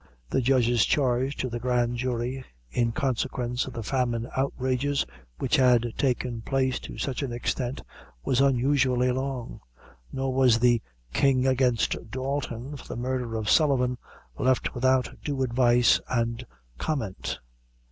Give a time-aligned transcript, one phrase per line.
[0.31, 5.05] The judge's charge to the grand jury, in consequence of the famine outrages
[5.37, 7.83] which had taken place to such an extent,
[8.25, 9.59] was unusually long;
[10.11, 10.81] nor was the
[11.13, 13.99] "King against Dalton," for the murder of Sullivan,
[14.39, 16.47] left without due advice and
[16.79, 17.37] comment.